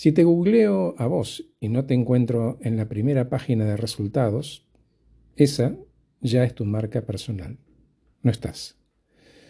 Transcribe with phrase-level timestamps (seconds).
[0.00, 4.64] Si te googleo a vos y no te encuentro en la primera página de resultados,
[5.36, 5.76] esa
[6.22, 7.58] ya es tu marca personal.
[8.22, 8.78] No estás.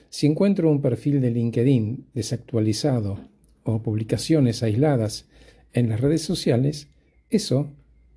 [0.08, 3.20] Si encuentro un perfil de LinkedIn desactualizado
[3.62, 5.28] o publicaciones aisladas
[5.72, 6.88] en las redes sociales,
[7.28, 7.70] eso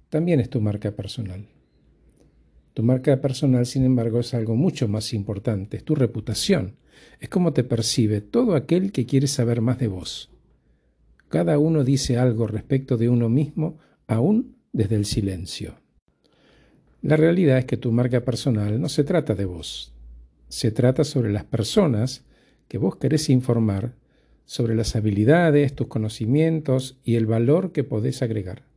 [0.10, 1.46] también es tu marca personal.
[2.74, 6.78] Tu marca personal, sin embargo, es algo mucho más importante, es tu reputación,
[7.20, 10.33] es cómo te percibe todo aquel que quiere saber más de vos.
[11.34, 15.80] Cada uno dice algo respecto de uno mismo, aún desde el silencio.
[17.02, 19.96] La realidad es que tu marca personal no se trata de vos,
[20.48, 22.24] se trata sobre las personas
[22.68, 23.96] que vos querés informar,
[24.46, 28.68] sobre las habilidades, tus conocimientos y el valor que podés agregar.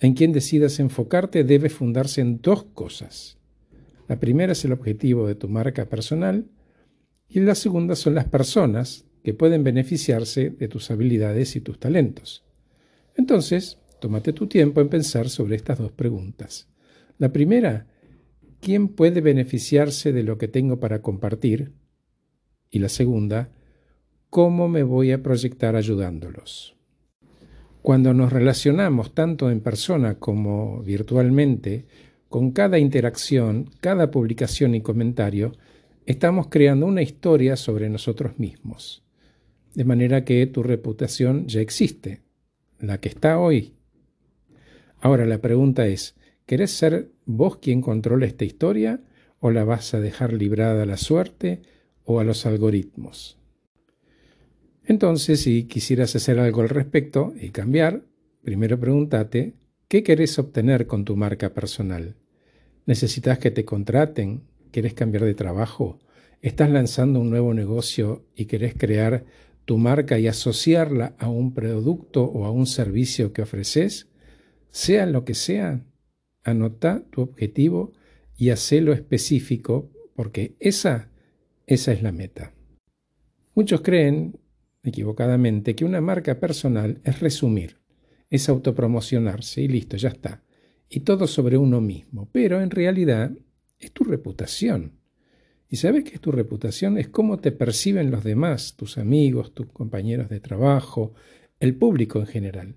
[0.00, 3.38] En quien decidas enfocarte debe fundarse en dos cosas.
[4.08, 6.46] La primera es el objetivo de tu marca personal
[7.28, 12.44] y la segunda son las personas que pueden beneficiarse de tus habilidades y tus talentos.
[13.16, 16.68] Entonces, tómate tu tiempo en pensar sobre estas dos preguntas.
[17.18, 17.88] La primera,
[18.60, 21.72] ¿quién puede beneficiarse de lo que tengo para compartir?
[22.70, 23.50] Y la segunda,
[24.30, 26.76] ¿cómo me voy a proyectar ayudándolos?
[27.82, 31.86] Cuando nos relacionamos tanto en persona como virtualmente,
[32.28, 35.50] con cada interacción, cada publicación y comentario,
[36.06, 39.02] estamos creando una historia sobre nosotros mismos
[39.76, 42.22] de manera que tu reputación ya existe,
[42.80, 43.74] la que está hoy.
[45.00, 49.02] Ahora la pregunta es, ¿querés ser vos quien controle esta historia
[49.38, 51.60] o la vas a dejar librada a la suerte
[52.04, 53.38] o a los algoritmos?
[54.82, 58.02] Entonces, si quisieras hacer algo al respecto y cambiar,
[58.42, 59.56] primero pregúntate,
[59.88, 62.14] ¿qué querés obtener con tu marca personal?
[62.86, 64.40] ¿Necesitas que te contraten?
[64.70, 65.98] ¿Quieres cambiar de trabajo?
[66.40, 69.26] ¿Estás lanzando un nuevo negocio y querés crear
[69.66, 74.08] tu marca y asociarla a un producto o a un servicio que ofreces,
[74.70, 75.84] sea lo que sea,
[76.44, 77.92] anota tu objetivo
[78.36, 81.10] y hacelo específico porque esa,
[81.66, 82.54] esa es la meta.
[83.54, 84.38] Muchos creen,
[84.84, 87.78] equivocadamente, que una marca personal es resumir,
[88.30, 90.44] es autopromocionarse y listo, ya está.
[90.88, 93.32] Y todo sobre uno mismo, pero en realidad
[93.78, 95.00] es tu reputación
[95.68, 100.28] y sabes que tu reputación es cómo te perciben los demás, tus amigos, tus compañeros
[100.28, 101.14] de trabajo,
[101.58, 102.76] el público en general.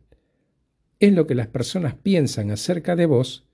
[1.00, 3.48] Es lo que las personas piensan acerca de vos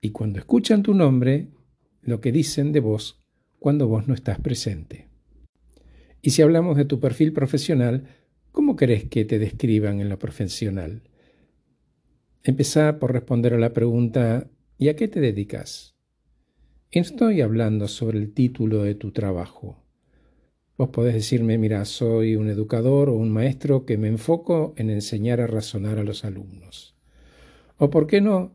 [0.00, 1.48] y cuando escuchan tu nombre,
[2.02, 3.20] lo que dicen de vos
[3.58, 5.08] cuando vos no estás presente.
[6.22, 8.06] Y si hablamos de tu perfil profesional,
[8.52, 11.02] ¿cómo crees que te describan en lo profesional?
[12.44, 15.97] Empezá por responder a la pregunta ¿y a qué te dedicas?
[16.90, 19.76] Estoy hablando sobre el título de tu trabajo.
[20.78, 25.42] Vos podés decirme, mira, soy un educador o un maestro que me enfoco en enseñar
[25.42, 26.96] a razonar a los alumnos.
[27.76, 28.54] O, ¿por qué no?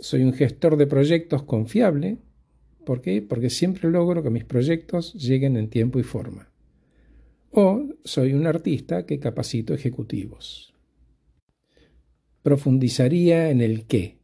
[0.00, 2.18] Soy un gestor de proyectos confiable.
[2.84, 3.22] ¿Por qué?
[3.22, 6.52] Porque siempre logro que mis proyectos lleguen en tiempo y forma.
[7.50, 10.74] O soy un artista que capacito ejecutivos.
[12.42, 14.18] Profundizaría en el qué,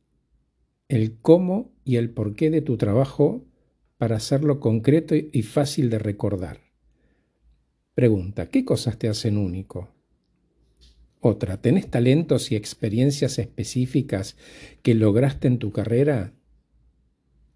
[0.88, 3.46] el cómo y el porqué de tu trabajo
[3.96, 6.60] para hacerlo concreto y fácil de recordar.
[7.94, 9.94] Pregunta, ¿qué cosas te hacen único?
[11.20, 14.36] Otra, ¿tenés talentos y experiencias específicas
[14.82, 16.34] que lograste en tu carrera?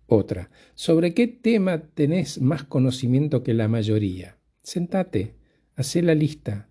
[0.06, 4.38] Otra, ¿sobre qué tema tenés más conocimiento que la mayoría?
[4.62, 5.34] Sentate,
[5.74, 6.70] hacé la lista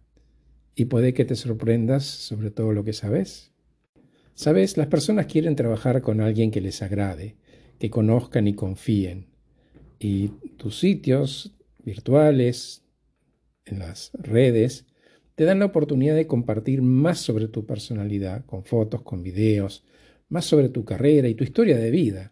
[0.76, 3.52] y puede que te sorprendas sobre todo lo que sabes.
[4.40, 7.36] Sabes, las personas quieren trabajar con alguien que les agrade,
[7.78, 9.28] que conozcan y confíen.
[10.00, 12.86] Y tus sitios virtuales,
[13.66, 14.86] en las redes,
[15.36, 19.84] te dan la oportunidad de compartir más sobre tu personalidad, con fotos, con videos,
[20.30, 22.32] más sobre tu carrera y tu historia de vida.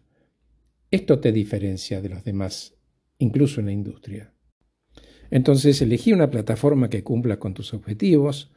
[0.90, 2.74] Esto te diferencia de los demás,
[3.18, 4.32] incluso en la industria.
[5.30, 8.50] Entonces elegí una plataforma que cumpla con tus objetivos,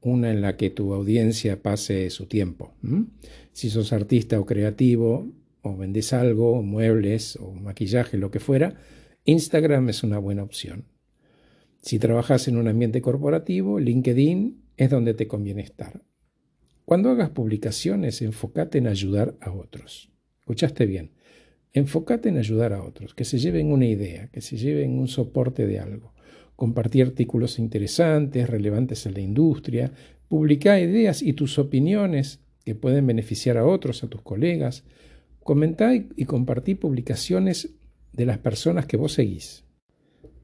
[0.00, 2.74] una en la que tu audiencia pase su tiempo.
[3.52, 5.28] Si sos artista o creativo,
[5.62, 8.76] o vendes algo, muebles o maquillaje, lo que fuera,
[9.24, 10.84] Instagram es una buena opción.
[11.82, 16.02] Si trabajas en un ambiente corporativo, LinkedIn es donde te conviene estar.
[16.84, 20.10] Cuando hagas publicaciones, enfócate en ayudar a otros.
[20.40, 21.12] ¿Escuchaste bien?
[21.72, 25.66] Enfócate en ayudar a otros, que se lleven una idea, que se lleven un soporte
[25.66, 26.14] de algo
[26.58, 29.92] compartir artículos interesantes, relevantes en la industria,
[30.26, 34.82] publicar ideas y tus opiniones que pueden beneficiar a otros, a tus colegas,
[35.38, 37.76] comentar y compartir publicaciones
[38.12, 39.66] de las personas que vos seguís.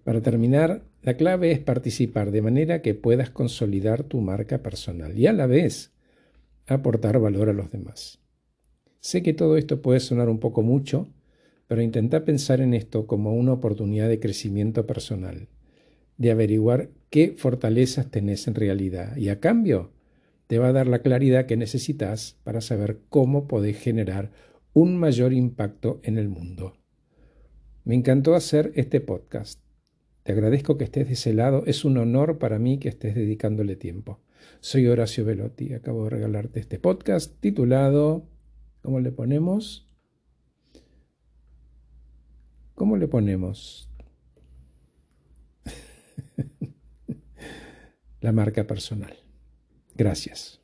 [0.05, 5.27] Para terminar, la clave es participar de manera que puedas consolidar tu marca personal y
[5.27, 5.95] a la vez
[6.69, 8.21] aportar valor a los demás.
[9.01, 11.09] Sé que todo esto puede sonar un poco mucho,
[11.67, 15.49] pero intenta pensar en esto como una oportunidad de crecimiento personal,
[16.17, 19.93] de averiguar qué fortalezas tenés en realidad y a cambio
[20.47, 24.31] te va a dar la claridad que necesitas para saber cómo podés generar
[24.73, 26.77] un mayor impacto en el mundo.
[27.85, 29.61] Me encantó hacer este podcast.
[30.23, 31.65] Te agradezco que estés de ese lado.
[31.67, 34.21] Es un honor para mí que estés dedicándole tiempo.
[34.61, 35.75] Soy Horacio Velotti.
[35.75, 38.27] Acabo de regalarte este podcast titulado,
[38.83, 39.89] ¿cómo le ponemos?
[42.75, 43.94] ¿Cómo le ponemos?
[48.25, 49.19] La marca personal.
[49.95, 50.64] Gracias.